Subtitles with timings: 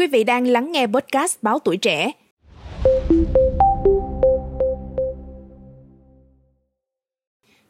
[0.00, 2.12] Quý vị đang lắng nghe podcast Báo Tuổi Trẻ.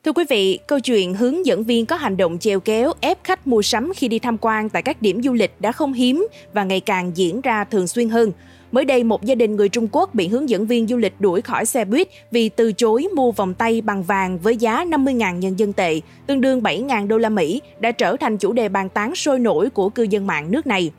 [0.04, 3.46] Thưa quý vị, câu chuyện hướng dẫn viên có hành động chèo kéo ép khách
[3.46, 6.64] mua sắm khi đi tham quan tại các điểm du lịch đã không hiếm và
[6.64, 8.32] ngày càng diễn ra thường xuyên hơn.
[8.72, 11.42] Mới đây, một gia đình người Trung Quốc bị hướng dẫn viên du lịch đuổi
[11.42, 15.58] khỏi xe buýt vì từ chối mua vòng tay bằng vàng với giá 50.000 nhân
[15.58, 19.14] dân tệ, tương đương 7.000 đô la Mỹ, đã trở thành chủ đề bàn tán
[19.14, 20.90] sôi nổi của cư dân mạng nước này.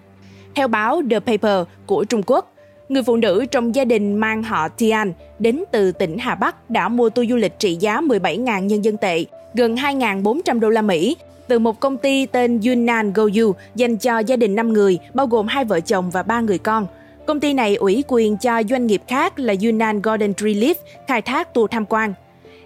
[0.56, 2.54] Theo báo The Paper của Trung Quốc,
[2.90, 6.88] người phụ nữ trong gia đình mang họ Tian đến từ tỉnh Hà Bắc đã
[6.88, 11.16] mua tour du lịch trị giá 17.000 nhân dân tệ, gần 2.400 đô la Mỹ
[11.48, 15.48] từ một công ty tên Yunnan Goyu dành cho gia đình 5 người, bao gồm
[15.48, 16.88] hai vợ chồng và ba người con.
[17.26, 20.76] Công ty này ủy quyền cho doanh nghiệp khác là Yunnan Golden Tree Leaf
[21.08, 22.14] khai thác tour tham quan.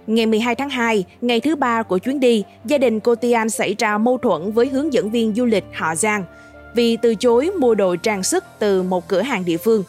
[0.07, 3.75] Ngày 12 tháng 2, ngày thứ ba của chuyến đi, gia đình cô Tian xảy
[3.77, 6.23] ra mâu thuẫn với hướng dẫn viên du lịch họ Giang
[6.75, 9.83] vì từ chối mua đồ trang sức từ một cửa hàng địa phương.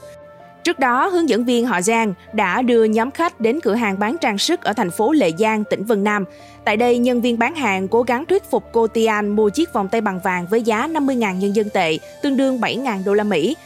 [0.64, 4.16] Trước đó, hướng dẫn viên họ Giang đã đưa nhóm khách đến cửa hàng bán
[4.20, 6.24] trang sức ở thành phố Lệ Giang, tỉnh Vân Nam.
[6.64, 9.88] Tại đây, nhân viên bán hàng cố gắng thuyết phục cô Tian mua chiếc vòng
[9.88, 13.56] tay bằng vàng với giá 50.000 nhân dân tệ, tương đương 7.000 đô la Mỹ.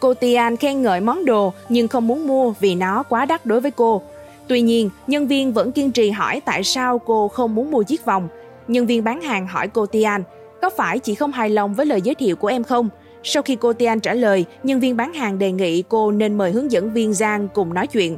[0.00, 3.60] Cô Tian khen ngợi món đồ nhưng không muốn mua vì nó quá đắt đối
[3.60, 4.02] với cô.
[4.48, 8.04] Tuy nhiên, nhân viên vẫn kiên trì hỏi tại sao cô không muốn mua chiếc
[8.04, 8.28] vòng.
[8.68, 10.22] Nhân viên bán hàng hỏi cô Tian,
[10.64, 12.88] có phải chị không hài lòng với lời giới thiệu của em không?
[13.22, 16.52] Sau khi cô Tian trả lời, nhân viên bán hàng đề nghị cô nên mời
[16.52, 18.16] hướng dẫn viên Giang cùng nói chuyện.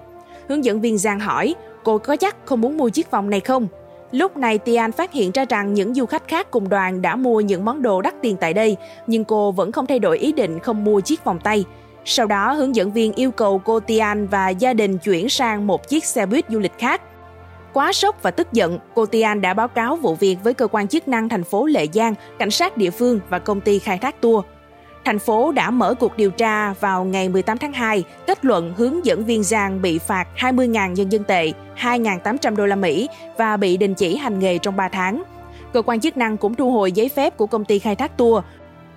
[0.49, 3.67] Hướng dẫn viên Giang hỏi, cô có chắc không muốn mua chiếc vòng này không?
[4.13, 7.41] Lúc này Tian phát hiện ra rằng những du khách khác cùng đoàn đã mua
[7.41, 10.59] những món đồ đắt tiền tại đây, nhưng cô vẫn không thay đổi ý định
[10.59, 11.65] không mua chiếc vòng tay.
[12.05, 15.89] Sau đó, hướng dẫn viên yêu cầu cô Tian và gia đình chuyển sang một
[15.89, 17.01] chiếc xe buýt du lịch khác.
[17.77, 20.89] Quá sốc và tức giận, cô Tian đã báo cáo vụ việc với cơ quan
[20.89, 24.21] chức năng thành phố Lệ Giang, cảnh sát địa phương và công ty khai thác
[24.21, 24.45] tour.
[25.05, 29.05] Thành phố đã mở cuộc điều tra vào ngày 18 tháng 2, kết luận hướng
[29.05, 33.77] dẫn viên Giang bị phạt 20.000 nhân dân tệ, 2.800 đô la Mỹ và bị
[33.77, 35.23] đình chỉ hành nghề trong 3 tháng.
[35.73, 38.45] Cơ quan chức năng cũng thu hồi giấy phép của công ty khai thác tour.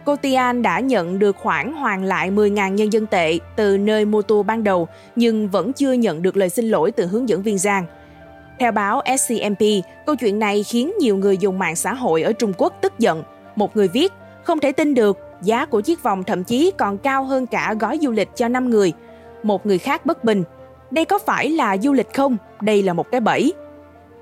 [0.05, 4.21] Cô Tian đã nhận được khoản hoàn lại 10.000 nhân dân tệ từ nơi mua
[4.21, 7.57] tour ban đầu, nhưng vẫn chưa nhận được lời xin lỗi từ hướng dẫn viên
[7.57, 7.85] Giang.
[8.59, 9.61] Theo báo SCMP,
[10.05, 13.23] câu chuyện này khiến nhiều người dùng mạng xã hội ở Trung Quốc tức giận.
[13.55, 17.23] Một người viết, không thể tin được, giá của chiếc vòng thậm chí còn cao
[17.23, 18.93] hơn cả gói du lịch cho 5 người.
[19.43, 20.43] Một người khác bất bình,
[20.91, 22.37] đây có phải là du lịch không?
[22.61, 23.53] Đây là một cái bẫy.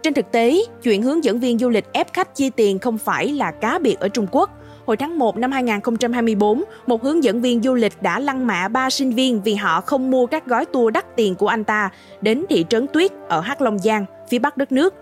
[0.03, 3.29] Trên thực tế, chuyện hướng dẫn viên du lịch ép khách chi tiền không phải
[3.29, 4.49] là cá biệt ở Trung Quốc.
[4.87, 8.89] Hồi tháng 1 năm 2024, một hướng dẫn viên du lịch đã lăng mạ ba
[8.89, 11.89] sinh viên vì họ không mua các gói tour đắt tiền của anh ta
[12.21, 14.93] đến thị trấn Tuyết ở Hắc Long Giang, phía bắc đất nước.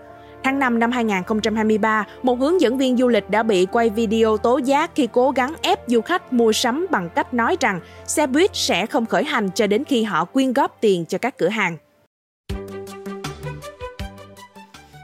[0.44, 4.58] Tháng 5 năm 2023, một hướng dẫn viên du lịch đã bị quay video tố
[4.58, 8.50] giác khi cố gắng ép du khách mua sắm bằng cách nói rằng xe buýt
[8.52, 11.76] sẽ không khởi hành cho đến khi họ quyên góp tiền cho các cửa hàng.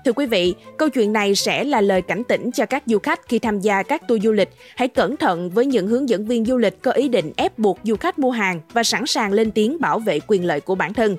[0.04, 3.28] Thưa quý vị, câu chuyện này sẽ là lời cảnh tỉnh cho các du khách
[3.28, 4.48] khi tham gia các tour du lịch.
[4.76, 7.78] Hãy cẩn thận với những hướng dẫn viên du lịch có ý định ép buộc
[7.82, 10.94] du khách mua hàng và sẵn sàng lên tiếng bảo vệ quyền lợi của bản
[10.94, 11.16] thân.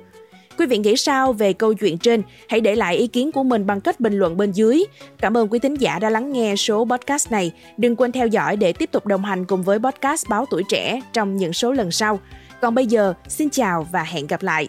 [0.57, 2.21] Quý vị nghĩ sao về câu chuyện trên?
[2.47, 4.83] Hãy để lại ý kiến của mình bằng cách bình luận bên dưới.
[5.19, 7.51] Cảm ơn quý thính giả đã lắng nghe số podcast này.
[7.77, 11.01] Đừng quên theo dõi để tiếp tục đồng hành cùng với podcast Báo Tuổi Trẻ
[11.13, 12.19] trong những số lần sau.
[12.61, 14.67] Còn bây giờ, xin chào và hẹn gặp lại.